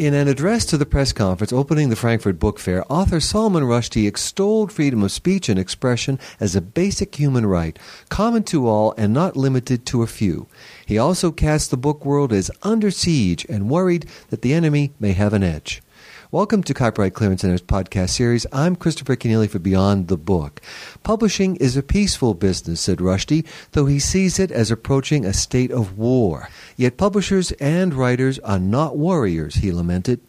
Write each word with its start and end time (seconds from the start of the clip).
In 0.00 0.14
an 0.14 0.28
address 0.28 0.64
to 0.64 0.78
the 0.78 0.86
press 0.86 1.12
conference 1.12 1.52
opening 1.52 1.90
the 1.90 1.94
Frankfurt 1.94 2.38
Book 2.38 2.58
Fair, 2.58 2.90
author 2.90 3.20
Salman 3.20 3.64
Rushdie 3.64 4.08
extolled 4.08 4.72
freedom 4.72 5.02
of 5.02 5.12
speech 5.12 5.50
and 5.50 5.58
expression 5.58 6.18
as 6.40 6.56
a 6.56 6.62
basic 6.62 7.14
human 7.14 7.44
right, 7.44 7.78
common 8.08 8.42
to 8.44 8.66
all 8.66 8.94
and 8.96 9.12
not 9.12 9.36
limited 9.36 9.84
to 9.84 10.02
a 10.02 10.06
few. 10.06 10.46
He 10.86 10.96
also 10.96 11.30
cast 11.30 11.70
the 11.70 11.76
book 11.76 12.02
world 12.06 12.32
as 12.32 12.50
under 12.62 12.90
siege 12.90 13.44
and 13.50 13.68
worried 13.68 14.06
that 14.30 14.40
the 14.40 14.54
enemy 14.54 14.94
may 14.98 15.12
have 15.12 15.34
an 15.34 15.42
edge. 15.42 15.82
Welcome 16.32 16.62
to 16.62 16.74
Copyright 16.74 17.14
Clearance 17.14 17.40
Center's 17.40 17.60
podcast 17.60 18.10
series. 18.10 18.46
I'm 18.52 18.76
Christopher 18.76 19.16
Kenneally 19.16 19.50
for 19.50 19.58
Beyond 19.58 20.06
the 20.06 20.16
Book. 20.16 20.60
Publishing 21.02 21.56
is 21.56 21.76
a 21.76 21.82
peaceful 21.82 22.34
business, 22.34 22.80
said 22.80 22.98
Rushdie, 22.98 23.44
though 23.72 23.86
he 23.86 23.98
sees 23.98 24.38
it 24.38 24.52
as 24.52 24.70
approaching 24.70 25.24
a 25.24 25.32
state 25.32 25.72
of 25.72 25.98
war. 25.98 26.48
Yet 26.76 26.96
publishers 26.96 27.50
and 27.58 27.92
writers 27.92 28.38
are 28.38 28.60
not 28.60 28.96
warriors, 28.96 29.56
he 29.56 29.72
lamented. 29.72 30.20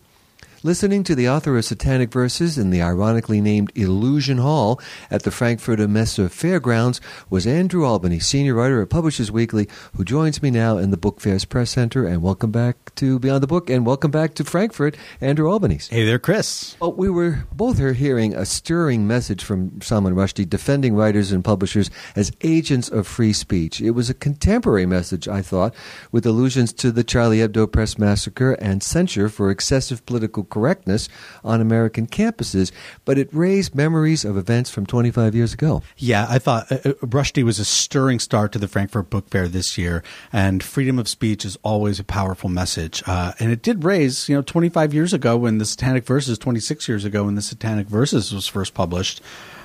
Listening 0.63 1.03
to 1.05 1.15
the 1.15 1.27
author 1.27 1.57
of 1.57 1.65
Satanic 1.65 2.11
Verses 2.11 2.55
in 2.55 2.69
the 2.69 2.83
ironically 2.83 3.41
named 3.41 3.71
Illusion 3.73 4.37
Hall 4.37 4.79
at 5.09 5.23
the 5.23 5.31
Frankfurter 5.31 5.87
Messe 5.87 6.19
Fairgrounds 6.29 7.01
was 7.31 7.47
Andrew 7.47 7.83
Albanese, 7.83 8.23
senior 8.23 8.53
writer 8.53 8.79
at 8.79 8.91
Publishers 8.91 9.31
Weekly, 9.31 9.67
who 9.95 10.05
joins 10.05 10.43
me 10.43 10.51
now 10.51 10.77
in 10.77 10.91
the 10.91 10.97
Book 10.97 11.19
Fair's 11.19 11.45
Press 11.45 11.71
Center. 11.71 12.05
And 12.05 12.21
welcome 12.21 12.51
back 12.51 12.93
to 12.93 13.17
Beyond 13.17 13.41
the 13.41 13.47
Book, 13.47 13.71
and 13.71 13.87
welcome 13.87 14.11
back 14.11 14.35
to 14.35 14.43
Frankfurt, 14.43 14.95
Andrew 15.19 15.51
Albanese. 15.51 15.89
Hey 15.89 16.05
there, 16.05 16.19
Chris. 16.19 16.77
Well, 16.79 16.93
we 16.93 17.09
were 17.09 17.47
both 17.51 17.79
here 17.79 17.93
hearing 17.93 18.35
a 18.35 18.45
stirring 18.45 19.07
message 19.07 19.43
from 19.43 19.81
Salman 19.81 20.13
Rushdie 20.13 20.47
defending 20.47 20.93
writers 20.93 21.31
and 21.31 21.43
publishers 21.43 21.89
as 22.15 22.31
agents 22.41 22.87
of 22.87 23.07
free 23.07 23.33
speech. 23.33 23.81
It 23.81 23.91
was 23.91 24.11
a 24.11 24.13
contemporary 24.13 24.85
message, 24.85 25.27
I 25.27 25.41
thought, 25.41 25.73
with 26.11 26.23
allusions 26.23 26.71
to 26.73 26.91
the 26.91 27.03
Charlie 27.03 27.39
Hebdo 27.39 27.71
press 27.71 27.97
massacre 27.97 28.51
and 28.53 28.83
censure 28.83 29.27
for 29.27 29.49
excessive 29.49 30.05
political 30.05 30.43
correctness 30.51 31.09
on 31.43 31.61
American 31.61 32.05
campuses, 32.05 32.71
but 33.05 33.17
it 33.17 33.29
raised 33.33 33.73
memories 33.73 34.23
of 34.23 34.37
events 34.37 34.69
from 34.69 34.85
25 34.85 35.33
years 35.33 35.53
ago. 35.53 35.81
Yeah, 35.97 36.27
I 36.29 36.37
thought 36.37 36.71
uh, 36.71 36.75
uh, 36.75 36.93
Rushdie 37.01 37.43
was 37.43 37.57
a 37.57 37.65
stirring 37.65 38.19
start 38.19 38.51
to 38.51 38.59
the 38.59 38.67
Frankfurt 38.67 39.09
Book 39.09 39.29
Fair 39.29 39.47
this 39.47 39.77
year, 39.77 40.03
and 40.31 40.61
freedom 40.61 40.99
of 40.99 41.07
speech 41.07 41.43
is 41.43 41.57
always 41.63 41.99
a 41.99 42.03
powerful 42.03 42.49
message. 42.49 43.01
Uh, 43.07 43.33
and 43.39 43.51
it 43.51 43.63
did 43.63 43.83
raise, 43.83 44.29
you 44.29 44.35
know, 44.35 44.43
25 44.43 44.93
years 44.93 45.13
ago 45.13 45.35
when 45.37 45.57
the 45.57 45.65
Satanic 45.65 46.05
Verses, 46.05 46.37
26 46.37 46.87
years 46.87 47.05
ago 47.05 47.23
when 47.23 47.35
the 47.35 47.41
Satanic 47.41 47.87
Verses 47.87 48.31
was 48.31 48.47
first 48.47 48.73
published 48.73 49.21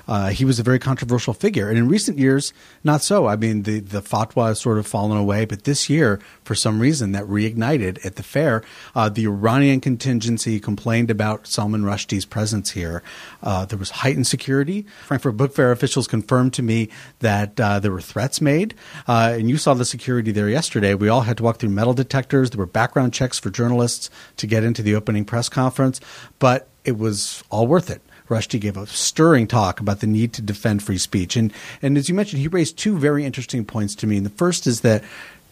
uh, 0.08 0.28
he 0.28 0.44
was 0.44 0.58
a 0.58 0.62
very 0.62 0.78
controversial 0.78 1.34
figure. 1.34 1.68
And 1.68 1.78
in 1.78 1.88
recent 1.88 2.18
years, 2.18 2.52
not 2.84 3.02
so. 3.02 3.26
I 3.26 3.36
mean, 3.36 3.62
the, 3.62 3.80
the 3.80 4.02
fatwa 4.02 4.48
has 4.48 4.60
sort 4.60 4.78
of 4.78 4.86
fallen 4.86 5.16
away, 5.16 5.44
but 5.44 5.64
this 5.64 5.90
year, 5.90 6.20
for 6.44 6.54
some 6.54 6.80
reason, 6.80 7.12
that 7.12 7.24
reignited 7.24 8.04
at 8.04 8.16
the 8.16 8.22
fair. 8.22 8.62
Uh, 8.94 9.08
the 9.08 9.24
Iranian 9.26 9.80
contingency 9.80 10.60
complained 10.60 11.10
about 11.10 11.46
Salman 11.46 11.82
Rushdie's 11.82 12.24
presence 12.24 12.70
here. 12.70 13.02
Uh, 13.42 13.64
there 13.64 13.78
was 13.78 13.90
heightened 13.90 14.26
security. 14.26 14.86
Frankfurt 15.04 15.36
Book 15.36 15.54
Fair 15.54 15.72
officials 15.72 16.06
confirmed 16.06 16.52
to 16.54 16.62
me 16.62 16.88
that 17.20 17.58
uh, 17.60 17.80
there 17.80 17.92
were 17.92 18.00
threats 18.00 18.40
made. 18.40 18.74
Uh, 19.08 19.34
and 19.38 19.50
you 19.50 19.56
saw 19.56 19.74
the 19.74 19.84
security 19.84 20.32
there 20.32 20.48
yesterday. 20.48 20.94
We 20.94 21.08
all 21.08 21.22
had 21.22 21.36
to 21.38 21.42
walk 21.42 21.58
through 21.58 21.70
metal 21.70 21.94
detectors. 21.94 22.50
There 22.50 22.58
were 22.58 22.66
background 22.66 23.12
checks 23.12 23.38
for 23.38 23.50
journalists 23.50 24.10
to 24.36 24.46
get 24.46 24.64
into 24.64 24.82
the 24.82 24.94
opening 24.94 25.24
press 25.24 25.48
conference, 25.48 26.00
but 26.38 26.68
it 26.84 26.96
was 26.96 27.42
all 27.50 27.66
worth 27.66 27.90
it. 27.90 28.00
Rushdie 28.28 28.60
gave 28.60 28.76
a 28.76 28.86
stirring 28.86 29.46
talk 29.46 29.80
about 29.80 30.00
the 30.00 30.06
need 30.06 30.32
to 30.34 30.42
defend 30.42 30.82
free 30.82 30.98
speech. 30.98 31.36
And, 31.36 31.52
and 31.82 31.96
as 31.96 32.08
you 32.08 32.14
mentioned, 32.14 32.40
he 32.40 32.48
raised 32.48 32.76
two 32.76 32.98
very 32.98 33.24
interesting 33.24 33.64
points 33.64 33.94
to 33.96 34.06
me. 34.06 34.16
And 34.16 34.26
the 34.26 34.30
first 34.30 34.66
is 34.66 34.80
that 34.80 35.04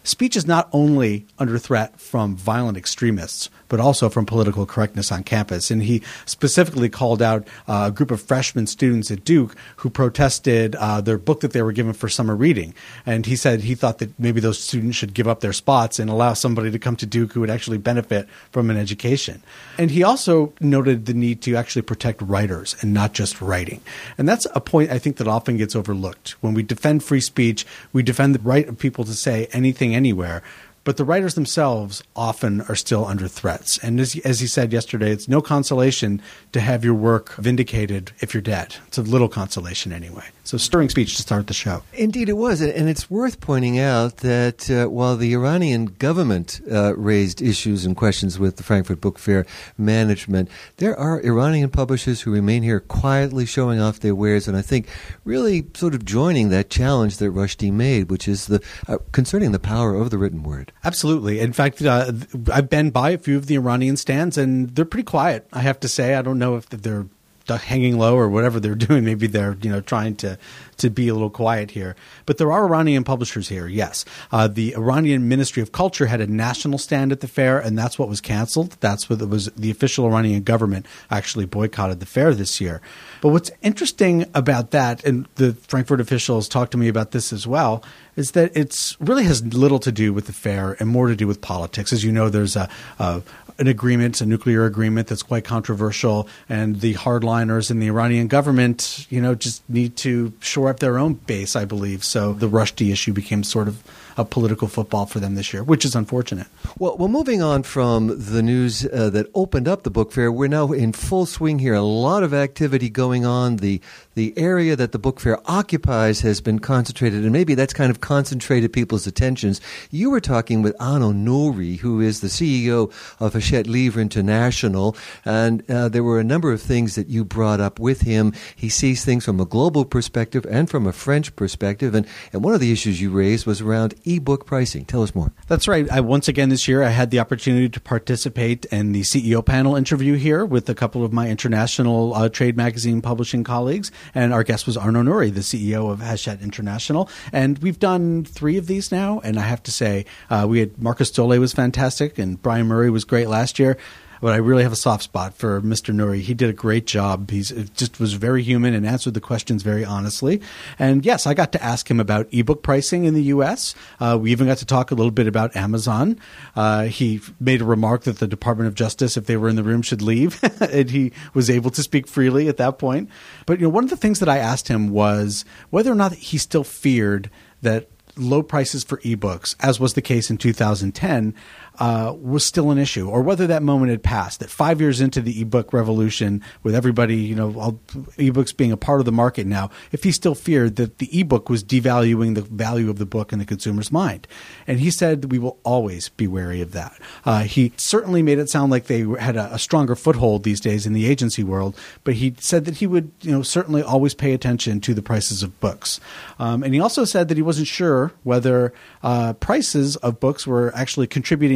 speech 0.05 0.35
is 0.35 0.47
not 0.47 0.69
only 0.71 1.25
under 1.37 1.57
threat 1.57 1.99
from 1.99 2.35
violent 2.35 2.77
extremists, 2.77 3.49
but 3.67 3.79
also 3.79 4.09
from 4.09 4.25
political 4.25 4.65
correctness 4.65 5.11
on 5.11 5.23
campus. 5.23 5.71
And 5.71 5.83
he 5.83 6.01
specifically 6.25 6.89
called 6.89 7.21
out 7.21 7.47
uh, 7.67 7.85
a 7.87 7.91
group 7.91 8.11
of 8.11 8.21
freshman 8.21 8.67
students 8.67 9.09
at 9.11 9.23
Duke 9.23 9.55
who 9.77 9.89
protested 9.89 10.75
uh, 10.75 11.01
their 11.01 11.17
book 11.17 11.41
that 11.41 11.53
they 11.53 11.61
were 11.61 11.71
given 11.71 11.93
for 11.93 12.07
summer 12.07 12.35
reading. 12.35 12.73
And 13.05 13.25
he 13.25 13.35
said 13.35 13.61
he 13.61 13.75
thought 13.75 13.97
that 13.99 14.17
maybe 14.19 14.39
those 14.39 14.59
students 14.59 14.97
should 14.97 15.13
give 15.13 15.27
up 15.27 15.39
their 15.39 15.53
spots 15.53 15.99
and 15.99 16.09
allow 16.09 16.33
somebody 16.33 16.71
to 16.71 16.79
come 16.79 16.95
to 16.97 17.05
Duke 17.05 17.33
who 17.33 17.39
would 17.41 17.49
actually 17.49 17.77
benefit 17.77 18.27
from 18.51 18.69
an 18.69 18.77
education. 18.77 19.41
And 19.77 19.91
he 19.91 20.03
also 20.03 20.53
noted 20.59 21.05
the 21.05 21.13
need 21.13 21.41
to 21.43 21.55
actually 21.55 21.81
protect 21.81 22.21
writers 22.21 22.75
and 22.81 22.93
not 22.93 23.13
just 23.13 23.41
writing. 23.41 23.81
And 24.17 24.29
that's 24.29 24.45
a 24.53 24.61
point 24.61 24.91
I 24.91 24.99
think 24.99 25.17
that 25.17 25.27
often 25.27 25.57
gets 25.57 25.75
overlooked. 25.75 26.31
When 26.41 26.53
we 26.53 26.63
defend 26.63 27.03
free 27.03 27.21
speech, 27.21 27.65
we 27.93 28.03
defend 28.03 28.35
the 28.35 28.39
right 28.39 28.67
of 28.67 28.77
people 28.77 29.03
to 29.05 29.13
say 29.13 29.47
anything 29.51 29.94
anywhere 29.95 30.43
but 30.85 30.97
the 30.97 31.03
writers 31.03 31.33
themselves 31.33 32.03
often 32.15 32.61
are 32.61 32.75
still 32.75 33.05
under 33.05 33.27
threats. 33.27 33.79
And 33.79 33.99
as, 33.99 34.15
as 34.17 34.39
he 34.39 34.47
said 34.47 34.71
yesterday, 34.71 35.11
it's 35.11 35.27
no 35.27 35.41
consolation 35.41 36.21
to 36.53 36.61
have 36.61 36.85
your 36.85 36.93
work 36.93 37.33
vindicated 37.37 38.11
if 38.19 38.33
you're 38.33 38.41
dead. 38.41 38.75
It's 38.87 38.99
a 38.99 39.01
little 39.01 39.27
consolation 39.27 39.91
anyway. 39.91 40.25
So, 40.45 40.57
stirring 40.57 40.89
speech 40.89 41.15
to 41.15 41.23
start 41.23 41.47
the 41.47 41.53
show. 41.53 41.81
Indeed, 41.93 42.29
it 42.29 42.37
was. 42.37 42.61
And 42.61 42.87
it's 42.87 43.09
worth 43.09 43.41
pointing 43.41 43.79
out 43.79 44.17
that 44.17 44.69
uh, 44.69 44.85
while 44.87 45.17
the 45.17 45.33
Iranian 45.33 45.87
government 45.87 46.61
uh, 46.71 46.95
raised 46.95 47.41
issues 47.41 47.83
and 47.83 47.97
questions 47.97 48.37
with 48.37 48.57
the 48.57 48.63
Frankfurt 48.63 49.01
Book 49.01 49.17
Fair 49.17 49.47
management, 49.77 50.49
there 50.77 50.95
are 50.97 51.19
Iranian 51.21 51.69
publishers 51.71 52.21
who 52.21 52.31
remain 52.31 52.61
here 52.61 52.79
quietly 52.79 53.47
showing 53.47 53.81
off 53.81 53.99
their 53.99 54.13
wares 54.13 54.47
and 54.47 54.55
I 54.55 54.61
think 54.61 54.87
really 55.23 55.65
sort 55.73 55.95
of 55.95 56.05
joining 56.05 56.49
that 56.49 56.69
challenge 56.69 57.17
that 57.17 57.33
Rushdie 57.33 57.71
made, 57.71 58.11
which 58.11 58.27
is 58.27 58.45
the 58.45 58.61
uh, 58.87 58.97
concerning 59.11 59.51
the 59.51 59.59
power 59.59 59.95
of 59.95 60.11
the 60.11 60.17
written 60.19 60.43
word. 60.43 60.71
Absolutely. 60.83 61.39
In 61.39 61.53
fact, 61.53 61.81
uh, 61.81 62.11
I've 62.53 62.69
been 62.69 62.91
by 62.91 63.09
a 63.09 63.17
few 63.17 63.37
of 63.37 63.47
the 63.47 63.55
Iranian 63.55 63.97
stands, 63.97 64.37
and 64.37 64.75
they're 64.75 64.85
pretty 64.85 65.05
quiet. 65.05 65.47
I 65.51 65.61
have 65.61 65.79
to 65.79 65.87
say, 65.87 66.13
I 66.15 66.21
don't 66.21 66.37
know 66.37 66.55
if 66.55 66.69
they're 66.69 67.07
hanging 67.47 67.97
low 67.97 68.15
or 68.15 68.29
whatever 68.29 68.59
they're 68.59 68.75
doing. 68.87 69.05
Maybe 69.05 69.27
they're 69.27 69.57
you 69.61 69.69
know 69.69 69.81
trying 69.81 70.15
to 70.17 70.37
to 70.77 70.89
be 70.89 71.07
a 71.07 71.13
little 71.13 71.29
quiet 71.29 71.71
here. 71.71 71.95
But 72.25 72.37
there 72.37 72.51
are 72.51 72.65
Iranian 72.65 73.03
publishers 73.03 73.49
here. 73.49 73.67
Yes, 73.67 74.05
uh, 74.31 74.47
the 74.47 74.75
Iranian 74.75 75.27
Ministry 75.27 75.61
of 75.61 75.71
Culture 75.71 76.07
had 76.07 76.21
a 76.21 76.27
national 76.27 76.77
stand 76.77 77.11
at 77.11 77.21
the 77.21 77.27
fair, 77.27 77.59
and 77.59 77.77
that's 77.77 77.97
what 77.97 78.09
was 78.09 78.21
canceled. 78.21 78.77
That's 78.79 79.09
what 79.09 79.21
it 79.21 79.29
was. 79.29 79.45
The 79.51 79.71
official 79.71 80.05
Iranian 80.05 80.43
government 80.43 80.85
actually 81.09 81.45
boycotted 81.45 81.99
the 81.99 82.05
fair 82.05 82.33
this 82.33 82.59
year. 82.59 82.81
But 83.21 83.29
what's 83.29 83.51
interesting 83.61 84.25
about 84.33 84.71
that, 84.71 85.03
and 85.03 85.27
the 85.35 85.53
Frankfurt 85.53 86.01
officials 86.01 86.47
talked 86.49 86.71
to 86.71 86.77
me 86.77 86.87
about 86.87 87.11
this 87.11 87.31
as 87.31 87.47
well, 87.47 87.83
is 88.15 88.31
that 88.31 88.55
it's 88.55 88.99
really 88.99 89.23
has 89.23 89.43
little 89.53 89.79
to 89.79 89.91
do 89.91 90.13
with 90.13 90.27
the 90.27 90.33
fair 90.33 90.75
and 90.79 90.89
more 90.89 91.07
to 91.07 91.15
do 91.15 91.27
with 91.27 91.41
politics. 91.41 91.91
As 91.91 92.03
you 92.03 92.11
know, 92.11 92.29
there's 92.29 92.55
a, 92.55 92.69
a 92.99 93.21
an 93.57 93.67
agreement, 93.67 94.21
a 94.21 94.25
nuclear 94.25 94.65
agreement 94.65 95.07
that's 95.07 95.23
quite 95.23 95.45
controversial, 95.45 96.27
and 96.49 96.81
the 96.81 96.93
hardliners 96.95 97.71
in 97.71 97.79
the 97.79 97.87
Iranian 97.87 98.27
government, 98.27 99.05
you 99.09 99.21
know, 99.21 99.35
just 99.35 99.67
need 99.69 99.95
to 99.97 100.33
shore 100.39 100.69
up 100.69 100.79
their 100.79 100.97
own 100.97 101.13
base, 101.13 101.55
I 101.55 101.65
believe. 101.65 102.03
So 102.03 102.33
the 102.33 102.49
Rushdie 102.49 102.91
issue 102.91 103.13
became 103.13 103.43
sort 103.43 103.67
of 103.67 103.81
a 104.17 104.25
political 104.25 104.67
football 104.67 105.05
for 105.05 105.19
them 105.19 105.35
this 105.35 105.53
year, 105.53 105.63
which 105.63 105.85
is 105.85 105.95
unfortunate. 105.95 106.47
Well, 106.79 106.97
well 106.97 107.09
moving 107.09 107.41
on 107.41 107.63
from 107.63 108.07
the 108.07 108.41
news 108.41 108.85
uh, 108.85 109.09
that 109.11 109.27
opened 109.33 109.67
up 109.67 109.83
the 109.83 109.89
book 109.89 110.11
fair, 110.11 110.31
we're 110.31 110.47
now 110.47 110.71
in 110.71 110.93
full 110.93 111.25
swing 111.25 111.59
here. 111.59 111.73
A 111.73 111.81
lot 111.81 112.23
of 112.23 112.33
activity 112.33 112.89
going 112.89 113.25
on. 113.25 113.57
The 113.57 113.81
the 114.15 114.33
area 114.37 114.75
that 114.77 114.93
the 114.93 114.99
book 114.99 115.19
fair 115.19 115.39
occupies 115.45 116.21
has 116.21 116.39
been 116.39 116.59
concentrated, 116.59 117.23
and 117.23 117.33
maybe 117.33 117.53
that's 117.53 117.73
kind 117.73 117.91
of 117.91 117.99
concentrated 117.99 118.71
people's 118.71 119.05
attentions. 119.05 119.59
You 119.91 120.09
were 120.09 120.21
talking 120.21 120.61
with 120.61 120.75
Arnaud 120.79 121.11
Nourry, 121.11 121.75
who 121.75 121.99
is 121.99 122.21
the 122.21 122.27
CEO 122.27 122.91
of 123.19 123.33
Hachette 123.33 123.67
Livre 123.67 123.99
International, 123.99 124.95
and 125.25 125.69
uh, 125.69 125.89
there 125.89 126.03
were 126.03 126.19
a 126.19 126.23
number 126.23 126.53
of 126.53 126.61
things 126.61 126.95
that 126.95 127.07
you 127.07 127.25
brought 127.25 127.59
up 127.59 127.77
with 127.77 128.01
him. 128.01 128.33
He 128.55 128.69
sees 128.69 129.03
things 129.03 129.25
from 129.25 129.41
a 129.41 129.45
global 129.45 129.83
perspective 129.83 130.45
and 130.49 130.69
from 130.69 130.87
a 130.87 130.93
French 130.93 131.35
perspective, 131.35 131.93
and, 131.93 132.07
and 132.31 132.41
one 132.41 132.53
of 132.53 132.61
the 132.61 132.71
issues 132.71 133.01
you 133.01 133.11
raised 133.11 133.45
was 133.45 133.59
around 133.59 133.95
ebook 134.05 134.45
pricing. 134.45 134.85
Tell 134.85 135.03
us 135.03 135.15
more. 135.15 135.33
That's 135.47 135.67
right. 135.67 135.89
I, 135.89 136.01
once 136.01 136.27
again 136.27 136.49
this 136.49 136.67
year, 136.67 136.83
I 136.83 136.89
had 136.89 137.11
the 137.11 137.19
opportunity 137.19 137.69
to 137.69 137.79
participate 137.79 138.65
in 138.65 138.91
the 138.91 139.01
CEO 139.01 139.45
panel 139.45 139.75
interview 139.75 140.15
here 140.15 140.45
with 140.45 140.69
a 140.69 140.75
couple 140.75 141.03
of 141.03 141.11
my 141.11 141.29
international 141.29 142.13
uh, 142.13 142.29
trade 142.29 142.57
magazine 142.57 143.01
publishing 143.01 143.43
colleagues. 143.43 143.91
And 144.13 144.33
our 144.33 144.43
guest 144.43 144.65
was 144.65 144.77
Arnaud 144.77 145.03
Nourry, 145.03 145.29
the 145.29 145.41
CEO 145.41 145.91
of 145.91 145.99
Hachette 145.99 146.41
International. 146.41 147.09
And 147.31 147.57
we've 147.59 147.79
done 147.79 148.23
three 148.25 148.57
of 148.57 148.67
these 148.67 148.91
now. 148.91 149.19
And 149.23 149.39
I 149.39 149.43
have 149.43 149.63
to 149.63 149.71
say, 149.71 150.05
uh, 150.29 150.45
we 150.47 150.59
had 150.59 150.81
Markus 150.81 151.11
Dohle 151.11 151.39
was 151.39 151.53
fantastic, 151.53 152.17
and 152.17 152.41
Brian 152.41 152.67
Murray 152.67 152.89
was 152.89 153.03
great 153.03 153.27
last 153.27 153.59
year 153.59 153.77
but 154.21 154.33
I 154.33 154.37
really 154.37 154.63
have 154.63 154.71
a 154.71 154.77
soft 154.77 155.03
spot 155.03 155.33
for 155.33 155.61
Mr. 155.61 155.93
Nourry. 155.93 156.21
He 156.21 156.33
did 156.33 156.49
a 156.49 156.53
great 156.53 156.85
job. 156.85 157.31
He's 157.31 157.49
just 157.73 157.99
was 157.99 158.13
very 158.13 158.43
human 158.43 158.73
and 158.73 158.85
answered 158.85 159.13
the 159.13 159.21
questions 159.21 159.63
very 159.63 159.85
honestly. 159.85 160.41
And 160.79 161.05
yes, 161.05 161.27
I 161.27 161.33
got 161.33 161.51
to 161.53 161.63
ask 161.63 161.89
him 161.89 161.99
about 161.99 162.27
ebook 162.31 162.63
pricing 162.63 163.05
in 163.05 163.13
the 163.13 163.23
U.S. 163.23 163.75
Uh, 163.99 164.17
we 164.19 164.31
even 164.31 164.47
got 164.47 164.57
to 164.57 164.65
talk 164.65 164.91
a 164.91 164.95
little 164.95 165.11
bit 165.11 165.27
about 165.27 165.55
Amazon. 165.55 166.19
Uh, 166.55 166.85
he 166.85 167.21
made 167.39 167.61
a 167.61 167.65
remark 167.65 168.03
that 168.03 168.19
the 168.19 168.27
Department 168.27 168.67
of 168.67 168.75
Justice, 168.75 169.17
if 169.17 169.25
they 169.25 169.37
were 169.37 169.49
in 169.49 169.55
the 169.55 169.63
room, 169.63 169.81
should 169.81 170.01
leave, 170.01 170.39
and 170.61 170.89
he 170.89 171.11
was 171.33 171.49
able 171.49 171.71
to 171.71 171.83
speak 171.83 172.07
freely 172.07 172.47
at 172.47 172.57
that 172.57 172.77
point. 172.79 173.09
But 173.45 173.59
you 173.59 173.65
know, 173.65 173.69
one 173.69 173.83
of 173.83 173.89
the 173.89 173.97
things 173.97 174.19
that 174.19 174.29
I 174.29 174.37
asked 174.37 174.67
him 174.67 174.89
was 174.89 175.45
whether 175.69 175.91
or 175.91 175.95
not 175.95 176.13
he 176.13 176.37
still 176.37 176.63
feared 176.63 177.29
that 177.61 177.89
low 178.17 178.41
prices 178.41 178.83
for 178.83 178.97
ebooks, 178.99 179.55
as 179.59 179.79
was 179.79 179.93
the 179.93 180.01
case 180.01 180.29
in 180.29 180.37
2010, 180.37 181.33
uh, 181.79 182.13
was 182.19 182.45
still 182.45 182.71
an 182.71 182.77
issue, 182.77 183.09
or 183.09 183.21
whether 183.21 183.47
that 183.47 183.63
moment 183.63 183.91
had 183.91 184.03
passed. 184.03 184.39
That 184.39 184.49
five 184.49 184.81
years 184.81 185.01
into 185.01 185.21
the 185.21 185.41
ebook 185.41 185.73
revolution, 185.73 186.41
with 186.63 186.75
everybody, 186.75 187.17
you 187.17 187.35
know, 187.35 187.53
all, 187.59 187.73
ebooks 188.17 188.55
being 188.55 188.71
a 188.71 188.77
part 188.77 188.99
of 188.99 189.05
the 189.05 189.11
market 189.11 189.45
now, 189.45 189.69
if 189.91 190.03
he 190.03 190.11
still 190.11 190.35
feared 190.35 190.75
that 190.77 190.97
the 190.97 191.19
ebook 191.19 191.49
was 191.49 191.63
devaluing 191.63 192.35
the 192.35 192.41
value 192.41 192.89
of 192.89 192.97
the 192.97 193.05
book 193.05 193.33
in 193.33 193.39
the 193.39 193.45
consumer's 193.45 193.91
mind, 193.91 194.27
and 194.67 194.79
he 194.79 194.91
said 194.91 195.31
we 195.31 195.39
will 195.39 195.59
always 195.63 196.09
be 196.09 196.27
wary 196.27 196.61
of 196.61 196.71
that. 196.71 196.99
Uh, 197.25 197.43
he 197.43 197.73
certainly 197.77 198.21
made 198.21 198.39
it 198.39 198.49
sound 198.49 198.71
like 198.71 198.85
they 198.85 199.01
had 199.19 199.35
a, 199.35 199.53
a 199.53 199.59
stronger 199.59 199.95
foothold 199.95 200.43
these 200.43 200.59
days 200.59 200.85
in 200.85 200.93
the 200.93 201.05
agency 201.05 201.43
world, 201.43 201.77
but 202.03 202.15
he 202.15 202.35
said 202.39 202.65
that 202.65 202.75
he 202.75 202.87
would, 202.87 203.11
you 203.21 203.31
know, 203.31 203.41
certainly 203.41 203.81
always 203.81 204.13
pay 204.13 204.33
attention 204.33 204.79
to 204.81 204.93
the 204.93 205.01
prices 205.01 205.43
of 205.43 205.59
books, 205.59 205.99
um, 206.39 206.63
and 206.63 206.73
he 206.73 206.79
also 206.79 207.05
said 207.05 207.27
that 207.27 207.37
he 207.37 207.43
wasn't 207.43 207.67
sure 207.67 208.13
whether 208.23 208.73
uh, 209.03 209.33
prices 209.33 209.95
of 209.97 210.19
books 210.19 210.47
were 210.47 210.73
actually 210.75 211.07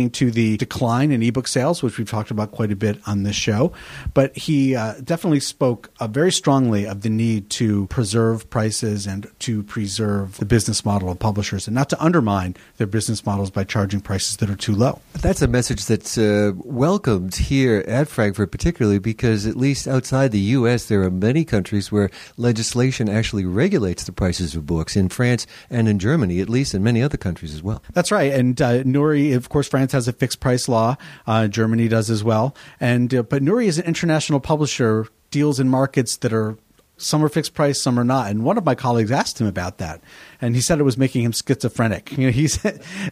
contributing 0.09 0.29
to 0.29 0.31
the 0.31 0.57
decline 0.57 1.11
in 1.11 1.23
ebook 1.23 1.47
sales, 1.47 1.81
which 1.83 1.97
we've 1.97 2.09
talked 2.09 2.31
about 2.31 2.51
quite 2.51 2.71
a 2.71 2.75
bit 2.75 2.99
on 3.07 3.23
this 3.23 3.35
show. 3.35 3.71
But 4.13 4.35
he 4.37 4.75
uh, 4.75 4.95
definitely 5.03 5.39
spoke 5.39 5.91
uh, 5.99 6.07
very 6.07 6.31
strongly 6.31 6.85
of 6.85 7.01
the 7.01 7.09
need 7.09 7.49
to 7.51 7.87
preserve 7.87 8.49
prices 8.49 9.07
and 9.07 9.27
to 9.39 9.63
preserve 9.63 10.37
the 10.37 10.45
business 10.45 10.85
model 10.85 11.09
of 11.09 11.19
publishers 11.19 11.67
and 11.67 11.75
not 11.75 11.89
to 11.89 12.03
undermine 12.03 12.55
their 12.77 12.87
business 12.87 13.25
models 13.25 13.49
by 13.49 13.63
charging 13.63 14.01
prices 14.01 14.37
that 14.37 14.49
are 14.49 14.55
too 14.55 14.75
low. 14.75 14.99
That's 15.21 15.41
a 15.41 15.47
message 15.47 15.85
that's 15.85 16.17
uh, 16.17 16.53
welcomed 16.55 17.35
here 17.35 17.83
at 17.87 18.07
Frankfurt, 18.07 18.51
particularly 18.51 18.99
because, 18.99 19.45
at 19.45 19.55
least 19.55 19.87
outside 19.87 20.31
the 20.31 20.39
U.S., 20.59 20.85
there 20.85 21.03
are 21.03 21.11
many 21.11 21.45
countries 21.45 21.91
where 21.91 22.09
legislation 22.37 23.09
actually 23.09 23.45
regulates 23.45 24.03
the 24.03 24.11
prices 24.11 24.55
of 24.55 24.65
books. 24.65 24.95
In 24.95 25.09
France 25.09 25.45
and 25.69 25.87
in 25.87 25.99
Germany, 25.99 26.39
at 26.39 26.49
least, 26.49 26.73
and 26.73 26.83
many 26.83 27.01
other 27.01 27.17
countries 27.17 27.53
as 27.53 27.61
well. 27.61 27.81
That's 27.93 28.11
right. 28.11 28.31
And 28.31 28.59
uh, 28.61 28.83
Nourry, 28.83 29.33
of 29.33 29.49
course, 29.49 29.67
France 29.67 29.91
has 29.91 29.98
a 30.07 30.13
fixed 30.13 30.39
price 30.39 30.67
law. 30.67 30.95
Uh, 31.27 31.47
Germany 31.47 31.87
does 31.87 32.09
as 32.09 32.23
well. 32.23 32.55
And 32.79 33.13
uh, 33.13 33.23
but 33.23 33.43
Nourry 33.43 33.67
is 33.67 33.77
an 33.77 33.85
international 33.85 34.39
publisher, 34.39 35.07
deals 35.31 35.59
in 35.59 35.69
markets 35.69 36.17
that 36.17 36.33
are 36.33 36.57
some 36.97 37.23
are 37.23 37.29
fixed 37.29 37.53
price, 37.53 37.81
some 37.81 37.97
are 37.97 38.03
not. 38.03 38.29
And 38.29 38.43
one 38.43 38.57
of 38.57 38.65
my 38.65 38.75
colleagues 38.75 39.11
asked 39.11 39.39
him 39.39 39.47
about 39.47 39.77
that, 39.77 40.01
and 40.41 40.55
he 40.55 40.61
said 40.61 40.79
it 40.79 40.83
was 40.83 40.97
making 40.97 41.23
him 41.23 41.31
schizophrenic. 41.31 42.11
You 42.19 42.25
know, 42.25 42.31
he 42.31 42.49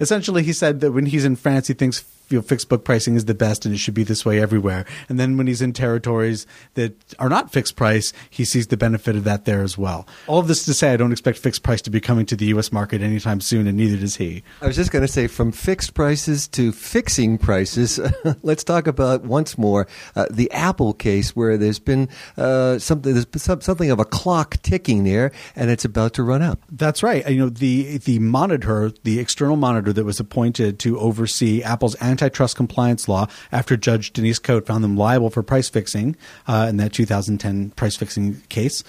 essentially 0.01 0.43
he 0.43 0.51
said 0.53 0.81
that 0.81 0.91
when 0.91 1.05
he's 1.05 1.23
in 1.23 1.37
France, 1.37 1.67
he 1.67 1.73
thinks 1.73 2.03
you 2.29 2.37
know, 2.37 2.41
fixed 2.41 2.69
book 2.69 2.83
pricing 2.83 3.15
is 3.15 3.25
the 3.25 3.33
best 3.33 3.65
and 3.65 3.73
it 3.73 3.77
should 3.77 3.93
be 3.93 4.03
this 4.03 4.25
way 4.25 4.41
everywhere. 4.41 4.85
And 5.09 5.19
then 5.19 5.37
when 5.37 5.47
he's 5.47 5.61
in 5.61 5.73
territories 5.73 6.45
that 6.73 6.93
are 7.19 7.29
not 7.29 7.51
fixed 7.51 7.75
price, 7.75 8.13
he 8.29 8.45
sees 8.45 8.67
the 8.67 8.77
benefit 8.77 9.15
of 9.15 9.23
that 9.23 9.45
there 9.45 9.61
as 9.61 9.77
well. 9.77 10.07
All 10.27 10.39
of 10.39 10.47
this 10.47 10.65
to 10.65 10.73
say, 10.73 10.93
I 10.93 10.97
don't 10.97 11.11
expect 11.11 11.37
fixed 11.37 11.63
price 11.63 11.81
to 11.83 11.89
be 11.89 11.99
coming 11.99 12.25
to 12.27 12.35
the 12.35 12.45
U.S. 12.47 12.71
market 12.71 13.01
anytime 13.01 13.41
soon, 13.41 13.67
and 13.67 13.77
neither 13.77 13.97
does 13.97 14.15
he. 14.15 14.43
I 14.61 14.67
was 14.67 14.75
just 14.75 14.91
going 14.91 15.05
to 15.05 15.11
say, 15.11 15.27
from 15.27 15.51
fixed 15.51 15.93
prices 15.93 16.47
to 16.49 16.71
fixing 16.71 17.37
prices, 17.37 17.99
let's 18.43 18.63
talk 18.63 18.87
about 18.87 19.23
once 19.23 19.57
more 19.57 19.87
uh, 20.15 20.25
the 20.29 20.51
Apple 20.51 20.93
case, 20.93 21.35
where 21.35 21.57
there's 21.57 21.79
been 21.79 22.09
uh, 22.37 22.79
something, 22.79 23.13
there's 23.13 23.41
something 23.41 23.91
of 23.91 23.99
a 23.99 24.05
clock 24.05 24.57
ticking 24.61 25.03
there, 25.03 25.31
and 25.55 25.69
it's 25.69 25.85
about 25.85 26.13
to 26.13 26.23
run 26.23 26.41
out. 26.41 26.59
That's 26.71 27.03
right. 27.03 27.27
You 27.29 27.37
know, 27.37 27.49
the 27.49 27.97
the 27.99 28.19
monitor, 28.19 28.91
the 29.03 29.19
external 29.19 29.55
monitor 29.55 29.93
that 29.93 30.05
was 30.05 30.19
appointed 30.19 30.79
to 30.79 30.99
oversee 30.99 31.63
Apple's 31.63 31.95
antitrust 32.17 32.55
compliance 32.55 33.07
law 33.07 33.27
after 33.51 33.77
Judge 33.77 34.11
Denise 34.11 34.39
Cote 34.39 34.65
found 34.65 34.83
them 34.83 34.97
liable 34.97 35.29
for 35.29 35.43
price 35.43 35.69
fixing 35.69 36.15
uh, 36.47 36.65
in 36.69 36.77
that 36.77 36.93
2010 36.93 37.71
price 37.71 37.95
fixing 37.95 38.41
case. 38.49 38.83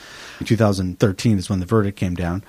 2013 0.45 1.39
is 1.39 1.51
when 1.51 1.61
the 1.61 1.67
verdict 1.67 1.99
came 1.99 2.15
down. 2.15 2.43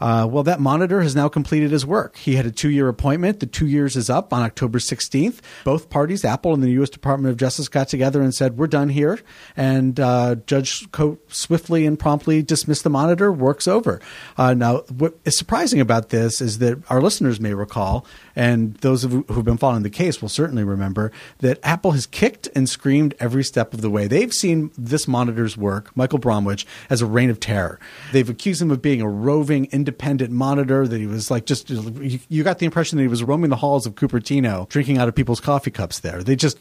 Uh, 0.00 0.26
well, 0.30 0.42
that 0.42 0.60
monitor 0.60 1.02
has 1.02 1.14
now 1.14 1.28
completed 1.28 1.70
his 1.70 1.84
work. 1.84 2.16
He 2.16 2.36
had 2.36 2.46
a 2.46 2.50
two 2.50 2.70
year 2.70 2.88
appointment. 2.88 3.40
The 3.40 3.46
two 3.46 3.66
years 3.66 3.96
is 3.96 4.08
up 4.08 4.32
on 4.32 4.42
October 4.42 4.78
16th. 4.78 5.40
Both 5.64 5.90
parties, 5.90 6.24
Apple 6.24 6.54
and 6.54 6.62
the 6.62 6.70
U.S. 6.72 6.90
Department 6.90 7.30
of 7.30 7.36
Justice, 7.36 7.68
got 7.68 7.88
together 7.88 8.22
and 8.22 8.34
said, 8.34 8.56
We're 8.56 8.66
done 8.66 8.88
here. 8.88 9.20
And 9.56 10.00
uh, 10.00 10.36
Judge 10.46 10.90
Cote 10.92 11.20
swiftly 11.32 11.84
and 11.84 11.98
promptly 11.98 12.42
dismissed 12.42 12.84
the 12.84 12.90
monitor. 12.90 13.30
Work's 13.30 13.68
over. 13.68 14.00
Uh, 14.38 14.54
now, 14.54 14.78
what 14.96 15.18
is 15.24 15.36
surprising 15.36 15.80
about 15.80 16.08
this 16.08 16.40
is 16.40 16.58
that 16.58 16.78
our 16.88 17.02
listeners 17.02 17.38
may 17.38 17.52
recall, 17.52 18.06
and 18.34 18.74
those 18.76 19.04
of 19.04 19.12
who've 19.12 19.44
been 19.44 19.58
following 19.58 19.82
the 19.82 19.90
case 19.90 20.22
will 20.22 20.28
certainly 20.28 20.64
remember, 20.64 21.12
that 21.38 21.58
Apple 21.62 21.90
has 21.92 22.06
kicked 22.06 22.48
and 22.54 22.68
screamed 22.68 23.14
every 23.20 23.44
step 23.44 23.74
of 23.74 23.82
the 23.82 23.90
way. 23.90 24.06
They've 24.06 24.32
seen 24.32 24.70
this 24.78 25.06
monitor's 25.06 25.56
work, 25.56 25.94
Michael 25.94 26.18
Bromwich, 26.18 26.66
as 26.88 27.02
a 27.02 27.06
reign 27.06 27.28
of 27.28 27.38
terror. 27.38 27.78
They've 28.12 28.28
accused 28.28 28.62
him 28.62 28.70
of 28.70 28.80
being 28.80 29.02
a 29.02 29.08
roving, 29.08 29.66
independent 29.66 29.89
independent 29.90 30.30
monitor 30.30 30.86
that 30.86 31.00
he 31.00 31.06
was 31.06 31.30
like 31.30 31.46
just 31.46 31.68
you 31.68 32.44
got 32.44 32.60
the 32.60 32.66
impression 32.66 32.96
that 32.96 33.02
he 33.02 33.08
was 33.08 33.24
roaming 33.24 33.50
the 33.50 33.56
halls 33.56 33.86
of 33.86 33.96
Cupertino 33.96 34.68
drinking 34.68 34.98
out 34.98 35.08
of 35.08 35.14
people's 35.16 35.40
coffee 35.40 35.72
cups 35.72 35.98
there. 35.98 36.22
They 36.22 36.36
just 36.36 36.58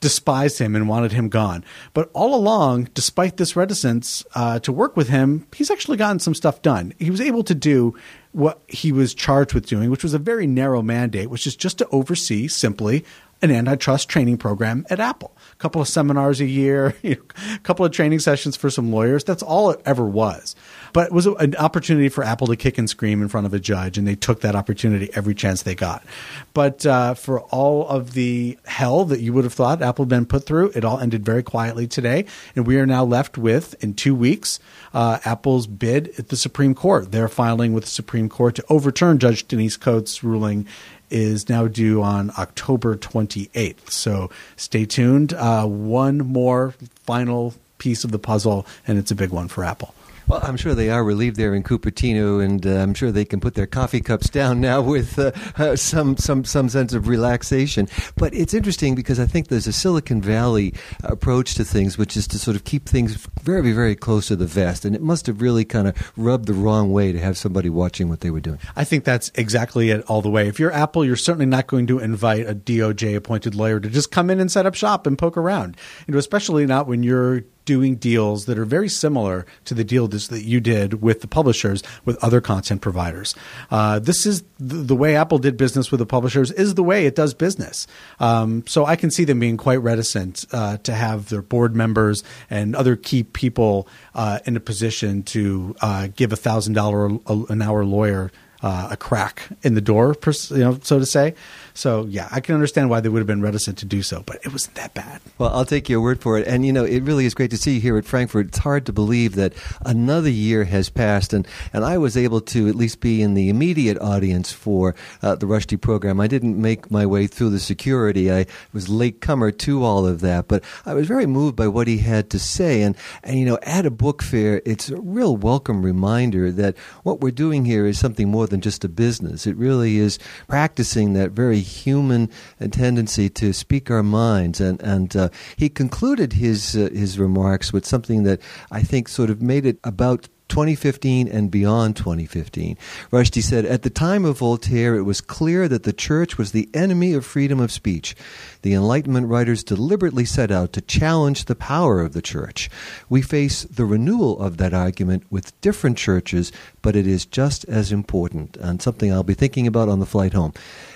despised 0.00 0.58
him 0.58 0.74
and 0.74 0.88
wanted 0.88 1.12
him 1.12 1.28
gone. 1.28 1.64
But 1.94 2.10
all 2.12 2.34
along, 2.34 2.90
despite 2.94 3.36
this 3.36 3.54
reticence 3.54 4.24
uh, 4.34 4.58
to 4.58 4.72
work 4.72 4.96
with 4.96 5.08
him, 5.08 5.46
he's 5.54 5.70
actually 5.70 5.96
gotten 5.96 6.18
some 6.18 6.34
stuff 6.34 6.62
done. 6.62 6.92
He 6.98 7.10
was 7.10 7.20
able 7.20 7.44
to 7.44 7.54
do 7.54 7.94
what 8.32 8.60
he 8.66 8.90
was 8.90 9.14
charged 9.14 9.54
with 9.54 9.66
doing, 9.66 9.90
which 9.90 10.02
was 10.02 10.12
a 10.12 10.18
very 10.18 10.46
narrow 10.46 10.82
mandate, 10.82 11.30
which 11.30 11.46
is 11.46 11.54
just 11.54 11.78
to 11.78 11.88
oversee 11.88 12.48
simply 12.48 13.04
an 13.40 13.50
antitrust 13.50 14.08
training 14.08 14.36
program 14.36 14.84
at 14.90 15.00
Apple. 15.00 15.33
A 15.54 15.56
couple 15.56 15.80
of 15.80 15.88
seminars 15.88 16.40
a 16.40 16.46
year, 16.46 16.94
a 17.04 17.16
couple 17.62 17.86
of 17.86 17.92
training 17.92 18.18
sessions 18.18 18.56
for 18.56 18.68
some 18.68 18.92
lawyers. 18.92 19.24
That's 19.24 19.42
all 19.42 19.70
it 19.70 19.80
ever 19.86 20.04
was. 20.04 20.56
But 20.92 21.06
it 21.06 21.12
was 21.12 21.26
an 21.26 21.56
opportunity 21.56 22.08
for 22.08 22.22
Apple 22.22 22.46
to 22.48 22.56
kick 22.56 22.78
and 22.78 22.88
scream 22.88 23.22
in 23.22 23.28
front 23.28 23.46
of 23.46 23.54
a 23.54 23.58
judge, 23.58 23.98
and 23.98 24.06
they 24.06 24.14
took 24.14 24.42
that 24.42 24.54
opportunity 24.54 25.10
every 25.14 25.34
chance 25.34 25.62
they 25.62 25.74
got. 25.74 26.04
But 26.52 26.86
uh, 26.86 27.14
for 27.14 27.40
all 27.40 27.88
of 27.88 28.12
the 28.12 28.58
hell 28.64 29.04
that 29.06 29.20
you 29.20 29.32
would 29.32 29.44
have 29.44 29.52
thought 29.52 29.82
Apple 29.82 30.04
had 30.04 30.10
been 30.10 30.26
put 30.26 30.46
through, 30.46 30.72
it 30.74 30.84
all 30.84 30.98
ended 30.98 31.24
very 31.24 31.42
quietly 31.42 31.86
today. 31.86 32.26
And 32.54 32.66
we 32.66 32.78
are 32.78 32.86
now 32.86 33.04
left 33.04 33.36
with, 33.38 33.74
in 33.82 33.94
two 33.94 34.14
weeks, 34.14 34.60
uh, 34.92 35.18
Apple's 35.24 35.66
bid 35.66 36.14
at 36.18 36.28
the 36.28 36.36
Supreme 36.36 36.74
Court. 36.74 37.10
They're 37.10 37.28
filing 37.28 37.72
with 37.72 37.84
the 37.84 37.90
Supreme 37.90 38.28
Court 38.28 38.54
to 38.56 38.64
overturn 38.68 39.18
Judge 39.18 39.48
Denise 39.48 39.76
Cote's 39.76 40.22
ruling 40.22 40.66
is 41.10 41.48
now 41.48 41.66
due 41.66 42.02
on 42.02 42.30
October 42.38 42.96
28th. 42.96 43.90
So 43.90 44.30
stay 44.56 44.84
tuned. 44.84 45.32
Uh, 45.32 45.66
one 45.66 46.18
more 46.18 46.74
final 47.04 47.54
piece 47.78 48.04
of 48.04 48.12
the 48.12 48.18
puzzle, 48.18 48.66
and 48.86 48.98
it's 48.98 49.10
a 49.10 49.14
big 49.14 49.30
one 49.30 49.48
for 49.48 49.64
Apple. 49.64 49.94
Well, 50.26 50.40
I'm 50.42 50.56
sure 50.56 50.74
they 50.74 50.88
are 50.88 51.04
relieved 51.04 51.36
there 51.36 51.54
in 51.54 51.62
Cupertino, 51.62 52.42
and 52.42 52.66
uh, 52.66 52.76
I'm 52.76 52.94
sure 52.94 53.12
they 53.12 53.26
can 53.26 53.40
put 53.40 53.54
their 53.54 53.66
coffee 53.66 54.00
cups 54.00 54.30
down 54.30 54.58
now 54.60 54.80
with 54.80 55.18
uh, 55.18 55.32
uh, 55.58 55.76
some 55.76 56.16
some 56.16 56.44
some 56.44 56.70
sense 56.70 56.94
of 56.94 57.08
relaxation. 57.08 57.88
But 58.16 58.32
it's 58.34 58.54
interesting 58.54 58.94
because 58.94 59.20
I 59.20 59.26
think 59.26 59.48
there's 59.48 59.66
a 59.66 59.72
Silicon 59.72 60.22
Valley 60.22 60.72
approach 61.02 61.54
to 61.56 61.64
things, 61.64 61.98
which 61.98 62.16
is 62.16 62.26
to 62.28 62.38
sort 62.38 62.56
of 62.56 62.64
keep 62.64 62.88
things 62.88 63.28
very 63.42 63.72
very 63.72 63.94
close 63.94 64.28
to 64.28 64.36
the 64.36 64.46
vest, 64.46 64.86
and 64.86 64.96
it 64.96 65.02
must 65.02 65.26
have 65.26 65.42
really 65.42 65.64
kind 65.64 65.88
of 65.88 66.12
rubbed 66.16 66.46
the 66.46 66.54
wrong 66.54 66.90
way 66.90 67.12
to 67.12 67.20
have 67.20 67.36
somebody 67.36 67.68
watching 67.68 68.08
what 68.08 68.20
they 68.20 68.30
were 68.30 68.40
doing. 68.40 68.58
I 68.76 68.84
think 68.84 69.04
that's 69.04 69.30
exactly 69.34 69.90
it 69.90 70.02
all 70.06 70.22
the 70.22 70.30
way. 70.30 70.48
If 70.48 70.58
you're 70.58 70.72
Apple, 70.72 71.04
you're 71.04 71.16
certainly 71.16 71.46
not 71.46 71.66
going 71.66 71.86
to 71.88 71.98
invite 71.98 72.48
a 72.48 72.54
DOJ 72.54 73.14
appointed 73.14 73.54
lawyer 73.54 73.78
to 73.78 73.90
just 73.90 74.10
come 74.10 74.30
in 74.30 74.40
and 74.40 74.50
set 74.50 74.64
up 74.64 74.74
shop 74.74 75.06
and 75.06 75.18
poke 75.18 75.36
around. 75.36 75.76
You 76.06 76.12
know, 76.12 76.18
especially 76.18 76.64
not 76.64 76.86
when 76.86 77.02
you're 77.02 77.42
doing 77.64 77.96
deals 77.96 78.46
that 78.46 78.58
are 78.58 78.64
very 78.64 78.88
similar 78.88 79.46
to 79.64 79.74
the 79.74 79.84
deal 79.84 80.08
that 80.08 80.42
you 80.44 80.60
did 80.60 81.02
with 81.02 81.20
the 81.20 81.26
publishers 81.26 81.82
with 82.04 82.22
other 82.22 82.40
content 82.40 82.80
providers. 82.80 83.34
Uh, 83.70 83.98
this 83.98 84.26
is 84.26 84.44
the, 84.58 84.76
the, 84.76 84.96
way 84.96 85.16
Apple 85.16 85.38
did 85.38 85.56
business 85.56 85.90
with 85.90 85.98
the 85.98 86.06
publishers 86.06 86.50
is 86.52 86.74
the 86.74 86.82
way 86.82 87.06
it 87.06 87.14
does 87.14 87.34
business. 87.34 87.86
Um, 88.20 88.64
so 88.66 88.84
I 88.84 88.96
can 88.96 89.10
see 89.10 89.24
them 89.24 89.40
being 89.40 89.56
quite 89.56 89.82
reticent 89.82 90.44
uh, 90.52 90.76
to 90.78 90.92
have 90.92 91.28
their 91.28 91.42
board 91.42 91.74
members 91.74 92.22
and 92.50 92.76
other 92.76 92.96
key 92.96 93.22
people 93.22 93.88
uh, 94.14 94.40
in 94.44 94.56
a 94.56 94.60
position 94.60 95.22
to 95.24 95.74
uh, 95.80 96.08
give 96.14 96.32
a 96.32 96.36
thousand 96.36 96.74
dollar 96.74 97.06
an 97.26 97.62
hour 97.62 97.84
lawyer 97.84 98.30
uh, 98.64 98.88
a 98.92 98.96
crack 98.96 99.46
in 99.62 99.74
the 99.74 99.80
door, 99.82 100.16
you 100.50 100.58
know, 100.58 100.78
so 100.82 100.98
to 100.98 101.04
say. 101.04 101.34
So 101.74 102.06
yeah, 102.06 102.28
I 102.30 102.38
can 102.40 102.54
understand 102.54 102.88
why 102.88 103.00
they 103.00 103.08
would 103.08 103.18
have 103.18 103.26
been 103.26 103.42
reticent 103.42 103.78
to 103.78 103.86
do 103.86 104.00
so, 104.02 104.22
but 104.24 104.36
it 104.44 104.52
wasn't 104.52 104.76
that 104.76 104.94
bad. 104.94 105.20
Well, 105.38 105.50
I'll 105.50 105.64
take 105.64 105.88
your 105.88 106.00
word 106.00 106.20
for 106.20 106.38
it. 106.38 106.46
And 106.46 106.64
you 106.64 106.72
know, 106.72 106.84
it 106.84 107.02
really 107.02 107.26
is 107.26 107.34
great 107.34 107.50
to 107.50 107.56
see 107.56 107.74
you 107.74 107.80
here 107.80 107.98
at 107.98 108.04
Frankfurt. 108.04 108.46
It's 108.46 108.58
hard 108.58 108.86
to 108.86 108.92
believe 108.92 109.34
that 109.34 109.52
another 109.84 110.30
year 110.30 110.64
has 110.64 110.88
passed, 110.88 111.32
and 111.32 111.46
and 111.72 111.84
I 111.84 111.98
was 111.98 112.16
able 112.16 112.40
to 112.42 112.68
at 112.68 112.76
least 112.76 113.00
be 113.00 113.22
in 113.22 113.34
the 113.34 113.48
immediate 113.48 113.98
audience 113.98 114.52
for 114.52 114.94
uh, 115.20 115.34
the 115.34 115.46
Rushdie 115.46 115.80
program. 115.80 116.20
I 116.20 116.28
didn't 116.28 116.60
make 116.60 116.92
my 116.92 117.04
way 117.06 117.26
through 117.26 117.50
the 117.50 117.58
security. 117.58 118.30
I 118.30 118.46
was 118.72 118.88
late 118.88 119.20
comer 119.20 119.50
to 119.50 119.82
all 119.82 120.06
of 120.06 120.20
that, 120.20 120.46
but 120.46 120.62
I 120.86 120.94
was 120.94 121.08
very 121.08 121.26
moved 121.26 121.56
by 121.56 121.66
what 121.66 121.88
he 121.88 121.98
had 121.98 122.30
to 122.30 122.38
say. 122.38 122.82
And 122.82 122.96
and 123.24 123.36
you 123.36 123.44
know, 123.44 123.58
at 123.62 123.84
a 123.84 123.90
book 123.90 124.22
fair, 124.22 124.62
it's 124.64 124.90
a 124.90 125.00
real 125.00 125.36
welcome 125.36 125.84
reminder 125.84 126.52
that 126.52 126.76
what 127.02 127.20
we're 127.20 127.32
doing 127.32 127.64
here 127.64 127.84
is 127.84 127.98
something 127.98 128.28
more 128.28 128.46
than 128.46 128.60
just 128.60 128.84
a 128.84 128.88
business. 128.88 129.44
It 129.44 129.56
really 129.56 129.98
is 129.98 130.20
practicing 130.46 131.14
that 131.14 131.32
very 131.32 131.63
human 131.64 132.30
tendency 132.70 133.28
to 133.30 133.52
speak 133.52 133.90
our 133.90 134.02
minds. 134.02 134.60
And 134.60 134.80
and 134.82 135.16
uh, 135.16 135.28
he 135.56 135.68
concluded 135.68 136.34
his 136.34 136.76
uh, 136.76 136.90
his 136.92 137.18
remarks 137.18 137.72
with 137.72 137.84
something 137.86 138.22
that 138.24 138.40
I 138.70 138.82
think 138.82 139.08
sort 139.08 139.30
of 139.30 139.42
made 139.42 139.66
it 139.66 139.78
about 139.82 140.28
2015 140.48 141.26
and 141.28 141.50
beyond 141.50 141.96
2015. 141.96 142.76
Rushdie 143.10 143.42
said, 143.42 143.64
At 143.64 143.82
the 143.82 143.90
time 143.90 144.24
of 144.24 144.38
Voltaire, 144.38 144.94
it 144.94 145.02
was 145.02 145.20
clear 145.20 145.68
that 145.68 145.84
the 145.84 145.92
church 145.92 146.36
was 146.36 146.52
the 146.52 146.68
enemy 146.74 147.12
of 147.14 147.24
freedom 147.24 147.60
of 147.60 147.72
speech. 147.72 148.14
The 148.62 148.74
Enlightenment 148.74 149.28
writers 149.28 149.64
deliberately 149.64 150.24
set 150.24 150.50
out 150.50 150.72
to 150.74 150.80
challenge 150.80 151.44
the 151.46 151.54
power 151.54 152.00
of 152.00 152.12
the 152.12 152.22
church. 152.22 152.70
We 153.08 153.22
face 153.22 153.64
the 153.64 153.84
renewal 153.84 154.40
of 154.40 154.58
that 154.58 154.74
argument 154.74 155.24
with 155.30 155.58
different 155.60 155.98
churches, 155.98 156.52
but 156.82 156.96
it 156.96 157.06
is 157.06 157.26
just 157.26 157.64
as 157.64 157.90
important, 157.90 158.56
and 158.58 158.80
something 158.80 159.12
I'll 159.12 159.22
be 159.22 159.34
thinking 159.34 159.66
about 159.66 159.88
on 159.88 159.98
the 159.98 160.06
flight 160.06 160.34
home. 160.34 160.52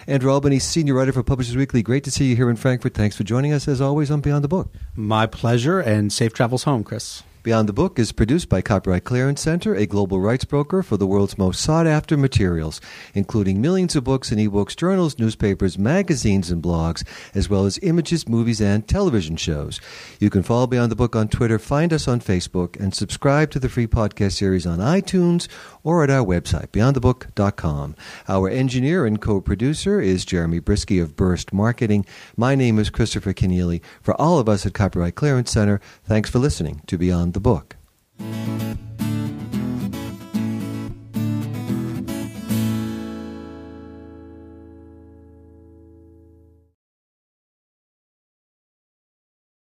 Andrew 0.06 0.30
Albanese, 0.30 0.66
senior 0.66 0.94
writer 0.94 1.12
for 1.12 1.22
Publishers 1.22 1.56
Weekly, 1.56 1.82
great 1.82 2.04
to 2.04 2.10
see 2.10 2.26
you 2.26 2.36
here 2.36 2.48
in 2.48 2.56
Frankfurt. 2.56 2.94
Thanks 2.94 3.16
for 3.16 3.24
joining 3.24 3.52
us, 3.52 3.68
as 3.68 3.80
always, 3.80 4.10
on 4.10 4.20
Beyond 4.20 4.44
the 4.44 4.48
Book. 4.48 4.72
My 4.94 5.26
pleasure, 5.26 5.80
and 5.80 6.12
safe 6.12 6.32
travels 6.32 6.64
home, 6.64 6.84
Chris. 6.84 7.22
Beyond 7.44 7.68
the 7.68 7.72
Book 7.72 8.00
is 8.00 8.10
produced 8.10 8.48
by 8.48 8.60
Copyright 8.62 9.04
Clearance 9.04 9.40
Center, 9.40 9.72
a 9.74 9.86
global 9.86 10.20
rights 10.20 10.44
broker 10.44 10.82
for 10.82 10.96
the 10.96 11.06
world's 11.06 11.38
most 11.38 11.60
sought 11.60 11.86
after 11.86 12.16
materials, 12.16 12.80
including 13.14 13.60
millions 13.60 13.94
of 13.94 14.02
books 14.02 14.32
and 14.32 14.40
ebooks, 14.40 14.76
journals, 14.76 15.18
newspapers, 15.20 15.78
magazines, 15.78 16.50
and 16.50 16.62
blogs, 16.62 17.04
as 17.36 17.48
well 17.48 17.64
as 17.64 17.78
images, 17.80 18.28
movies, 18.28 18.60
and 18.60 18.88
television 18.88 19.36
shows. 19.36 19.80
You 20.18 20.30
can 20.30 20.42
follow 20.42 20.66
Beyond 20.66 20.90
the 20.90 20.96
Book 20.96 21.14
on 21.14 21.28
Twitter, 21.28 21.60
find 21.60 21.92
us 21.92 22.08
on 22.08 22.20
Facebook, 22.20 22.78
and 22.78 22.92
subscribe 22.92 23.52
to 23.52 23.60
the 23.60 23.68
free 23.68 23.86
podcast 23.86 24.32
series 24.32 24.66
on 24.66 24.80
iTunes 24.80 25.46
or 25.84 26.02
at 26.02 26.10
our 26.10 26.26
website, 26.26 26.68
beyondthebook.com. 26.68 27.94
Our 28.26 28.48
engineer 28.48 29.06
and 29.06 29.20
co 29.20 29.40
producer 29.40 30.00
is 30.00 30.24
Jeremy 30.24 30.60
Brieske 30.60 31.00
of 31.00 31.14
Burst 31.14 31.52
Marketing. 31.52 32.04
My 32.36 32.56
name 32.56 32.80
is 32.80 32.90
Christopher 32.90 33.32
Kenneally. 33.32 33.80
For 34.02 34.20
all 34.20 34.40
of 34.40 34.48
us 34.48 34.66
at 34.66 34.74
Copyright 34.74 35.14
Clearance 35.14 35.52
Center, 35.52 35.80
thanks 36.04 36.28
for 36.28 36.40
listening 36.40 36.82
to 36.88 36.98
Beyond 36.98 37.27
the 37.32 37.40
Book. 37.40 37.76